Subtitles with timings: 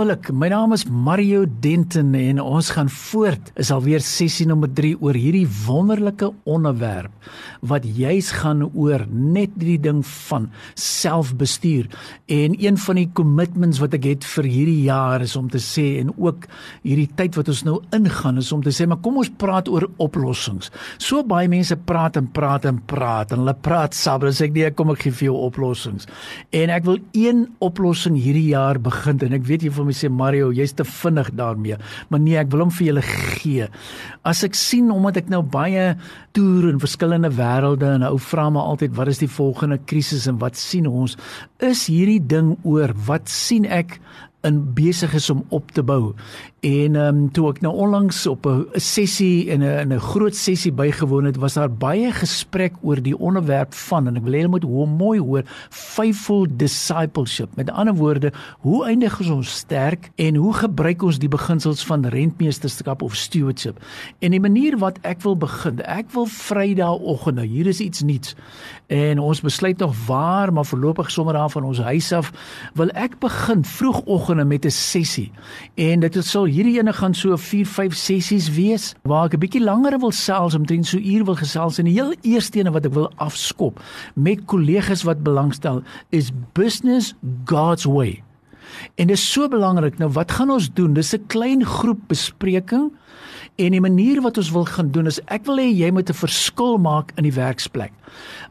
[0.00, 0.30] Wonderlik.
[0.32, 3.50] My naam is Mario Denton en ons gaan voort.
[3.60, 7.12] Is alweer sessie nommer 3 oor hierdie wonderlike onderwerp
[7.60, 10.46] wat juis gaan oor net die ding van
[10.80, 11.90] selfbestuur.
[12.32, 15.84] En een van die commitments wat ek het vir hierdie jaar is om te sê
[16.00, 16.48] en ook
[16.80, 19.84] hierdie tyd wat ons nou ingaan is om te sê maar kom ons praat oor
[20.00, 20.72] oplossings.
[20.96, 24.72] So baie mense praat en praat en praat en hulle praat sabber as ek nee
[24.72, 26.08] kom ek gee vir jou oplossings.
[26.56, 30.10] En ek wil een oplossing hierdie jaar begin en ek weet jy vir my sê
[30.10, 31.78] Mario, jy's te vinnig daarmee.
[32.08, 33.68] Maar nee, ek wil hom vir julle gee.
[34.26, 35.94] As ek sien omdat ek nou baie
[36.36, 40.38] toer in verskillende wêrelde en ou vra my altyd wat is die volgende krisis en
[40.42, 41.18] wat sien ons?
[41.58, 42.94] Is hierdie ding oor?
[43.08, 43.98] Wat sien ek
[44.46, 46.14] in besig is om op te bou.
[46.60, 50.36] En ehm um, toe ek nou onlangs op 'n sessie en 'n in 'n groot
[50.36, 54.36] sessie bygewoon het, was daar baie gesprek oor die onderwerp van en ek wil hê
[54.36, 57.56] julle moet hoe mooi hoor, faithful discipleship.
[57.56, 63.02] Met ander woorde, hoe eindig ons sterk en hoe gebruik ons die beginsels van rentmeesterskap
[63.02, 63.84] of stewardship?
[64.18, 68.34] En die manier wat ek wil begin, ek wil Vrydagoggend, nou hier is iets nuuts.
[68.86, 72.32] En ons besluit nog waar, maar voorlopig sommer daar van ons huis af,
[72.74, 75.32] wil ek begin vroegoggende met 'n sessie.
[75.74, 79.64] En dit sal hierdie ene gaan so 4, 5 sessies wees waar ek 'n bietjie
[79.64, 82.94] langer wil sels omtrent so uur wil gesels en die heel eerste ene wat ek
[82.94, 83.80] wil afskop
[84.14, 88.22] met kollegas wat belangstel is business God's way.
[88.94, 89.98] En dit is so belangrik.
[89.98, 90.94] Nou wat gaan ons doen?
[90.94, 92.90] Dis 'n klein groep bespreking
[93.60, 96.22] en die manier wat ons wil gaan doen is ek wil hê jy moet 'n
[96.24, 97.92] verskil maak in die werksplek.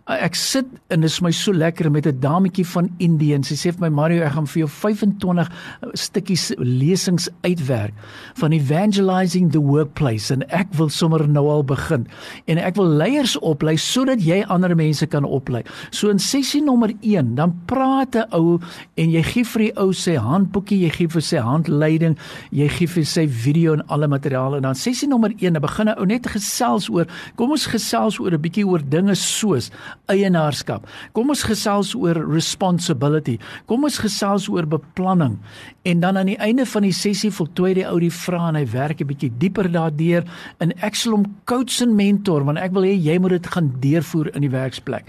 [0.09, 3.53] Ek sit en dit is my so lekker met 'n dametjie van Indië en sy
[3.53, 5.49] sê vir my Mario ek gaan vir jou 25
[5.93, 7.93] stukkies lesings uitwerk
[8.35, 12.07] van evangelizing the workplace en ek wil sommer nou al begin
[12.47, 15.63] en ek wil leiers oplei sodat jy ander mense kan oplei.
[15.91, 18.59] So in sessie nommer 1 dan praat 'n ou
[18.95, 22.17] en jy gee vir die ou sy handboekie, jy gee vir sy handleiding,
[22.51, 25.89] jy gee vir sy video en alle materiaal en dan sessie nommer 1 dan begin
[25.89, 27.05] 'n ou net gesels oor
[27.35, 29.71] kom ons gesels oor 'n bietjie oor dinge soos
[30.07, 30.87] eienaarskap.
[31.13, 33.39] Kom ons gesels oor responsibility.
[33.65, 35.37] Kom ons gesels oor beplanning.
[35.83, 38.65] En dan aan die einde van die sessie voltooi die ou die vrae en hy
[38.65, 40.23] werk 'n bietjie dieper daardeur
[40.59, 43.73] en ek sal hom coach en mentor want ek wil hê jy moet dit gaan
[43.79, 45.05] deurvoer in die werksplek.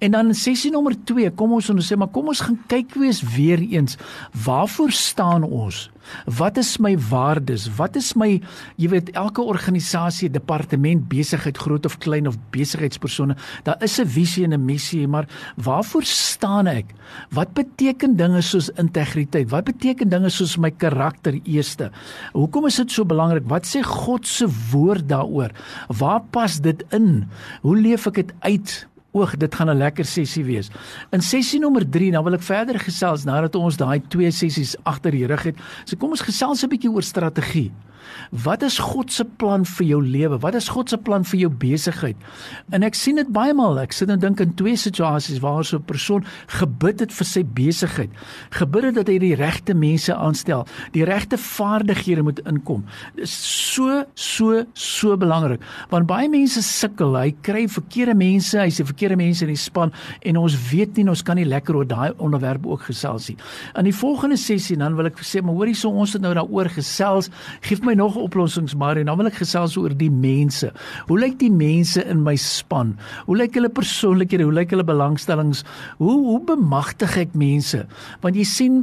[0.00, 3.22] En dan sessie nommer 2 kom ons en sê maar kom ons gaan kyk wees
[3.36, 3.96] weer eens
[4.44, 5.90] waarvoor staan ons?
[6.26, 7.68] Wat is my waardes?
[7.76, 8.40] Wat is my
[8.80, 14.44] jy weet elke organisasie, departement, besigheid, groot of klein of besigheidspersone, daar is 'n visie
[14.44, 16.86] en 'n missie, maar waarvoor staan ek?
[17.30, 19.50] Wat beteken dinge soos integriteit?
[19.50, 21.90] Wat beteken dinge soos my karakter eerste?
[22.32, 23.44] Hoekom is dit so belangrik?
[23.46, 25.50] Wat sê God se woord daaroor?
[25.88, 27.28] Waar pas dit in?
[27.62, 28.86] Hoe leef ek dit uit?
[29.12, 30.70] Oog, dit gaan 'n lekker sessie wees.
[31.10, 35.10] In sessie nommer 3, nou wil ek verder gesels nadat ons daai twee sessies agter
[35.10, 35.56] die rug het.
[35.84, 37.70] So kom ons gesels 'n bietjie oor strategie.
[38.44, 40.38] Wat is God se plan vir jou lewe?
[40.42, 42.16] Wat is God se plan vir jou besigheid?
[42.72, 43.80] En ek sien dit baie maal.
[43.82, 47.42] Ek sit en dink in twee situasies waar so 'n persoon gebid het vir sy
[47.42, 48.10] besigheid.
[48.50, 52.84] Gebid het dat hy die regte mense aanstel, die regte vaardighede moet inkom.
[53.14, 53.34] Dit is
[53.74, 55.60] so so so belangrik
[55.90, 57.16] want baie mense sukkel.
[57.16, 59.92] Hy kry verkeerde mense, hy sê verkeerde mense in die span
[60.22, 63.36] en ons weet nie ons kan nie lekker oor daai onderwerp ook gesels nie.
[63.78, 66.70] In die volgende sessie dan wil ek sê maar hoorie so ons het nou daaroor
[66.72, 67.30] gesels.
[67.66, 70.72] Geef my nog oplossings maar en dan wil ek gesels oor die mense.
[71.08, 72.96] Hoe lyk die mense in my span?
[73.26, 74.46] Hoe lyk hulle persoonlikhede?
[74.48, 75.64] Hoe lyk hulle belangstellings?
[76.00, 77.84] Hoe hoe bemagtig ek mense?
[78.24, 78.78] Want jy sien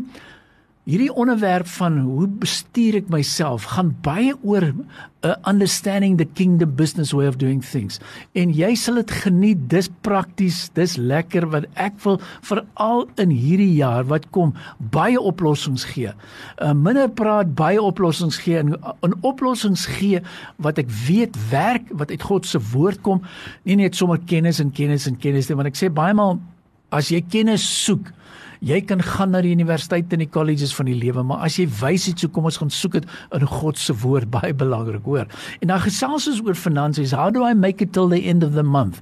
[0.90, 4.80] Hierdie onderwerp van hoe bestuur ek myself gaan baie oor 'n
[5.22, 8.00] uh, understanding the kingdom business way of doing things.
[8.34, 13.76] En jy sal dit geniet, dis prakties, dis lekker wat ek wil veral in hierdie
[13.76, 16.10] jaar wat kom baie oplossings gee.
[16.10, 20.22] uh, Minder praat baie oplossings gee en 'n oplossings gee
[20.58, 23.22] wat ek weet werk, wat uit God se woord kom,
[23.64, 26.40] nie net sommer kennis en kennis en kennis nie, want ek sê baie maal
[26.90, 28.10] as jy kennis soek
[28.66, 31.66] Jy kan gaan na die universiteit en die colleges van die lewe, maar as jy
[31.80, 33.08] wys iets, so kom ons gaan soek dit
[33.38, 35.30] in God se woord, baie belangrik, hoor.
[35.64, 37.16] En dan gesels ons oor finansies.
[37.16, 39.00] How do I make it till the end of the month?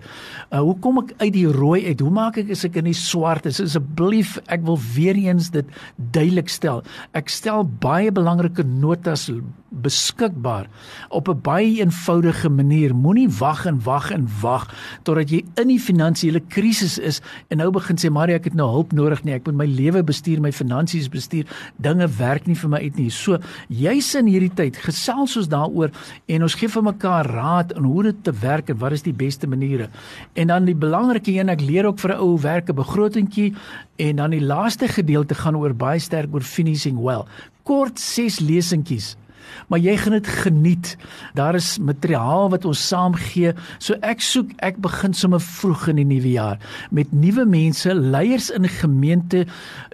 [0.51, 2.03] Uh, hoe kom ek uit die rooi uit?
[2.05, 3.61] Hoe maak ek as ek in die swart is?
[3.63, 6.83] Asseblief, ek wil weer eens dit duidelik stel.
[7.17, 9.25] Ek stel baie belangrike notas
[9.69, 10.67] beskikbaar
[11.09, 12.95] op 'n baie eenvoudige manier.
[12.95, 14.73] Moenie wag en wag en wag
[15.03, 18.69] totdat jy in die finansiële krisis is en nou begin sê Maria ek het nou
[18.69, 19.33] hulp nodig nie.
[19.33, 21.45] Ek moet my lewe bestuur, my finansies bestuur.
[21.75, 23.09] Dinge werk nie vir my uit nie.
[23.09, 23.37] So
[23.67, 25.91] jy's in hierdie tyd gesels ons daaroor
[26.27, 29.13] en ons gee vir mekaar raad en hoe dit te werk en wat is die
[29.13, 29.89] beste maniere.
[30.33, 33.53] En dan die belangrike een ek leer ook vir 'n ou werke begrotingkie
[33.97, 37.25] en dan die laaste gedeelte gaan oor baie sterk oor finishing well.
[37.63, 39.17] Kort 6 lesentjies
[39.67, 40.97] maar jy gaan dit geniet.
[41.33, 43.53] Daar is materiaal wat ons saam gee.
[43.79, 46.59] So ek soek ek begin sommer vroeg in die nuwe jaar
[46.91, 49.45] met nuwe mense, leiers in gemeente.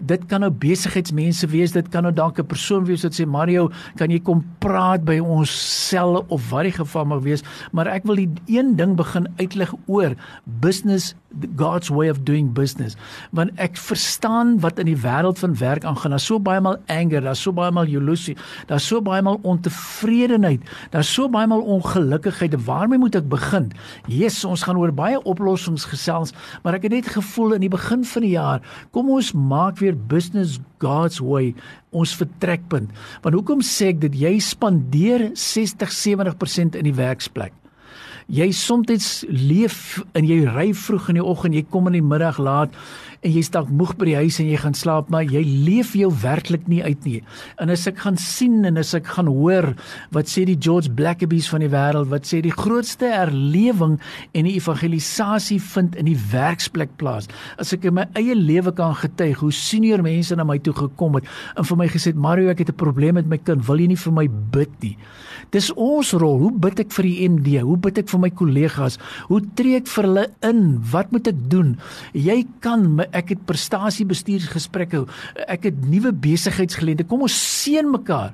[0.02, 3.70] Dit kan nou besigheidsmense wees, dit kan nou dalk 'n persoon wees wat sê Mario,
[3.96, 5.50] kan jy kom praat by ons
[5.90, 9.74] selle of wat die geval mag wees, maar ek wil die een ding begin uitlig
[9.88, 10.16] oor
[10.46, 11.16] business
[11.56, 12.96] God's way of doing business.
[13.32, 16.14] Want ek verstaan wat in die wêreld van werk aangaan.
[16.14, 18.38] Daar's so baie maal anger, daar's so baie maal jaloesie,
[18.70, 20.64] daar's so baie maal ontevredenheid.
[20.94, 22.56] Daar's so baie maal ongelukkigheid.
[22.66, 23.72] Waarmee moet ek begin?
[24.08, 28.04] Jesus, ons gaan oor baie oplossings gesels, maar ek het net gevoel in die begin
[28.08, 31.54] van die jaar, kom ons maak weer business God's way
[31.94, 32.92] ons vertrekpunt.
[33.24, 37.54] Want hoekom sê ek dit jy spandeer 60-70% in die werksplek?
[38.32, 42.40] Jy soms leef en jy ry vroeg in die oggend, jy kom in die middag
[42.40, 42.72] laat
[43.24, 46.10] en jy's dalk moeg by die huis en jy gaan slaap, maar jy leef jou
[46.24, 47.22] werklik nie uit nie.
[47.64, 49.70] En as ek gaan sien en as ek gaan hoor
[50.16, 53.98] wat sê die George Blackaby's van die wêreld, wat sê die grootste herlewing
[54.34, 57.30] en die evangelisasie vind in die werksplek plaas.
[57.62, 61.20] As ek in my eie lewe kan getuig hoe senior mense na my toe gekom
[61.20, 63.80] het en vir my gesê het Mario, ek het 'n probleem met my kind, wil
[63.80, 64.98] jy nie vir my bid nie?
[65.54, 66.40] Dis ons rol.
[66.42, 67.62] Hoe bid ek vir die MD?
[67.62, 68.98] Hoe bid ek vir my kollegas?
[69.30, 70.64] Hoe tree ek vir hulle in?
[70.94, 71.76] Wat moet ek doen?
[72.18, 75.04] Jy kan my, ek het prestasiebestuursgesprekke,
[75.48, 77.10] ek het nuwe besigheidsgeleenthede.
[77.10, 78.34] Kom ons seën mekaar.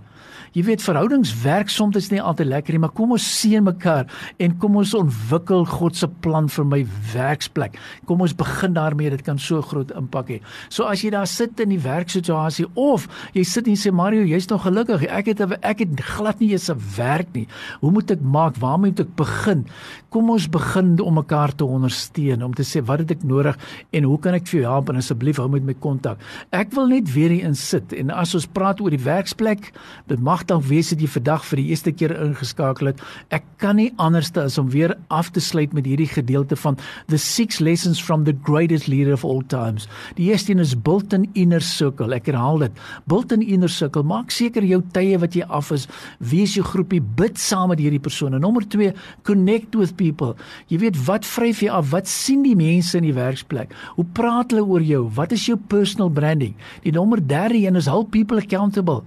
[0.56, 4.08] Jy weet verhoudings werk soms nie altyd lekker nie, maar kom ons seën mekaar
[4.42, 6.80] en kom ons ontwikkel God se plan vir my
[7.14, 7.78] werksplek.
[8.10, 10.40] Kom ons begin daarmee, dit kan so groot impak hê.
[10.70, 13.08] So as jy daar sit in die werksituasie of
[13.38, 15.06] jy sit en sê Mario, jy's nog gelukkig.
[15.10, 17.48] Ek het ek het glad nie eens 'n werk nie.
[17.82, 18.58] Hoe moet ek maak?
[18.58, 19.66] Waar moet ek begin?
[20.10, 23.58] Kom ons begin om mekaar te ondersteun om te sê wat het ek nodig
[23.92, 26.18] en hoe kan ek vir jou help en asseblief hou met my kontak.
[26.52, 29.72] Ek wil net weer hier insit en as ons praat oor die werksplek,
[30.10, 33.02] dit mag dan wees dit jy vandag vir die eerste keer ingeskakel het.
[33.34, 36.78] Ek kan nie anderste as om weer af te sluit met hierdie gedeelte van
[37.12, 39.88] the six lessons from the greatest leader of all times.
[40.18, 42.14] Die eerste een is build an inner circle.
[42.16, 42.84] Ek herhaal dit.
[43.10, 44.04] Build an inner circle.
[44.04, 45.88] Maak seker jou tye wat jy af is,
[46.20, 48.40] wees jou groepie, bid saam met hierdie persone.
[48.42, 48.94] Nommer 2,
[49.28, 50.36] connect with people.
[50.72, 51.92] Jy weet wat vryf jy af?
[51.94, 53.74] Wat sien die mense in die werksplek?
[53.98, 55.06] Hoe praat hulle oor jou?
[55.18, 56.56] Wat is jou personal branding?
[56.86, 59.04] Die nommer 3 een is hold people accountable.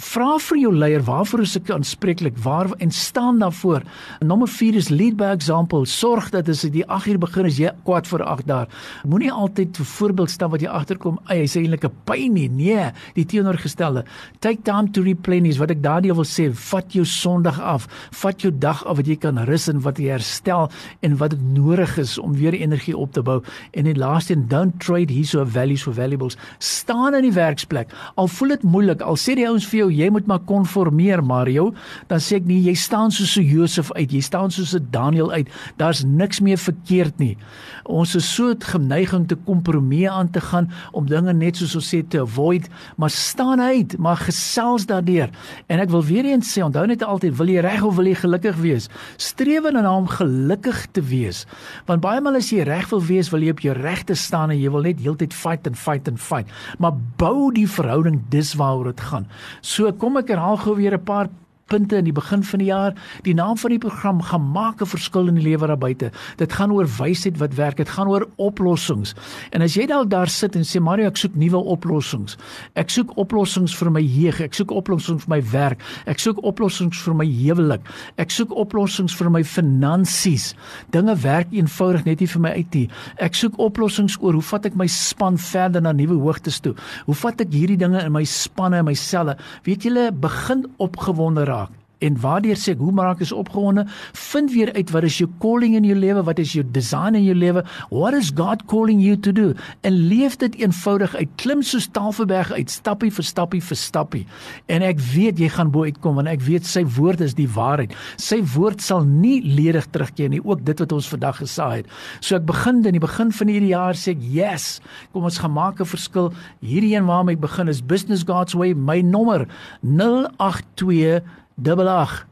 [0.00, 3.82] Vra vir jou leier waarvoor is ek aanspreeklik waar en staan daarvoor.
[4.24, 5.84] Nommer 4 is lead by example.
[5.84, 8.68] Sorg dat as jy 8 uur begin as jy kwart voor 8 daar.
[9.04, 11.18] Moenie altyd 'n voorbeeld staan wat jy agterkom.
[11.28, 12.48] Ey, hy's eintlik 'n pyn nie.
[12.48, 14.04] Nee, die teenoorgestelde.
[14.40, 16.50] Take time to replenish wat ek daardie wil sê.
[16.54, 17.86] Vat jou Sondag af.
[18.10, 20.70] Vat jou dag af wat jy kan rus en wat jy herstel
[21.02, 23.42] en wat dit nodig is om weer energie op te bou.
[23.72, 26.36] En die laaste een, don't trade hierso values for valuables.
[26.58, 27.92] Staan in die werksplek.
[28.14, 31.72] Al voel dit moeilik, al sê die ouens vir jou jy moet maar konformeer Mario,
[32.08, 35.32] dan sê ek nie jy staan soos 'n Josef uit, jy staan soos 'n Daniel
[35.32, 35.48] uit.
[35.76, 37.36] Daar's niks meer verkeerd nie.
[37.84, 41.94] Ons is so geneig om te kompromie aan te gaan om dinge net soos ons
[41.94, 45.30] sê te avoid, maar staan uit, maar gesels daardeur.
[45.66, 48.14] En ek wil weer eens sê, onthou net altyd, wil jy reg of wil jy
[48.14, 48.88] gelukkig wees?
[49.16, 51.44] Streef na om gelukkig te wees.
[51.86, 54.58] Want baie maal as jy reg wil wees, wil jy op jou regte staan en
[54.60, 56.48] jy wil net heeltyd fight and fight and fight.
[56.78, 59.26] Maar bou die verhouding dis waaroor dit gaan.
[59.70, 61.28] So kom ek herhaal gou weer 'n paar
[61.70, 62.96] punte in die begin van die jaar.
[63.26, 66.10] Die naam van die program gaan maak 'n verskil in die lewe daar buite.
[66.36, 67.76] Dit gaan oor wysheid wat werk.
[67.76, 69.14] Dit gaan oor oplossings.
[69.50, 72.36] En as jy dalk daar sit en sê Mario, ek soek nuwe oplossings.
[72.74, 74.40] Ek soek oplossings vir my jeug.
[74.40, 75.82] Ek soek oplossings vir my werk.
[76.06, 77.80] Ek soek oplossings vir my huwelik.
[78.16, 80.54] Ek soek oplossings vir my finansies.
[80.90, 82.88] Dinge werk eenvoudig net nie vir my uit nie.
[83.18, 86.74] Ek soek oplossings oor hoe vat ek my span verder na nuwe hoogtes toe?
[87.06, 89.36] Hoe vat ek hierdie dinge in my spanne en my selle?
[89.64, 91.59] Weet julle, begin opgewonde raak
[92.00, 93.84] en waardeur sê ek hoe maak ek opgewonde?
[94.16, 96.24] Vind weer uit wat is jou calling in jou lewe?
[96.26, 97.64] Wat is jou design in jou lewe?
[97.90, 99.52] What is god calling you to do?
[99.86, 104.24] En leef dit eenvoudig uit klim so Tafelberg uit stappie vir stappie vir stappie.
[104.70, 107.94] En ek weet jy gaan bo uitkom want ek weet sy woord is die waarheid.
[108.20, 111.90] Sy woord sal nie ledig terugkeer nie ook dit wat ons vandag gesaai het.
[112.20, 114.80] So ek begin in die begin van hierdie jaar sê ek yes
[115.12, 116.32] kom ons gaan maak 'n verskil.
[116.60, 119.46] Hierdie een waarmee ek begin is business god's way my nommer
[119.82, 121.20] 082
[121.62, 122.26] 88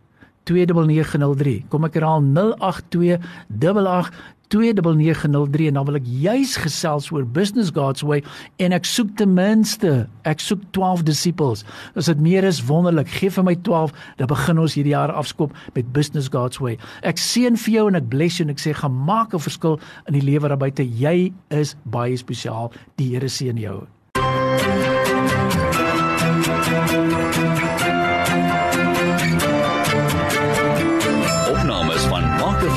[0.49, 1.65] 29903.
[1.69, 3.19] Kom ek herhaal 082
[3.61, 8.23] 88 29903 en dan wil ek juis gesels oor Business God's Way
[8.65, 11.65] en ek soek ten minste ek soek 12 disippels.
[11.99, 15.53] As dit meer is wonderlik, gee vir my 12, dan begin ons hierdie jaar afskop
[15.77, 16.79] met Business God's Way.
[17.05, 19.79] Ek seën vir jou en ek bless jou en ek sê gaan maak 'n verskil
[20.09, 20.83] in die lewe daar buite.
[20.83, 22.73] Jy is baie spesiaal.
[22.97, 23.87] Die Here seën jou.